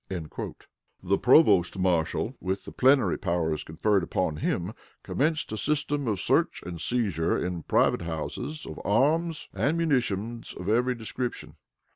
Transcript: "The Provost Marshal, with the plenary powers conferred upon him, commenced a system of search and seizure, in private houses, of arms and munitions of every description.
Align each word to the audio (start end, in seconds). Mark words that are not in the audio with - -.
"The 0.09 1.19
Provost 1.19 1.77
Marshal, 1.77 2.35
with 2.39 2.65
the 2.65 2.71
plenary 2.71 3.19
powers 3.19 3.63
conferred 3.63 4.01
upon 4.01 4.37
him, 4.37 4.73
commenced 5.03 5.51
a 5.51 5.57
system 5.57 6.07
of 6.07 6.19
search 6.19 6.63
and 6.65 6.81
seizure, 6.81 7.37
in 7.37 7.61
private 7.61 8.01
houses, 8.01 8.65
of 8.65 8.81
arms 8.83 9.47
and 9.53 9.77
munitions 9.77 10.55
of 10.55 10.67
every 10.67 10.95
description. 10.95 11.53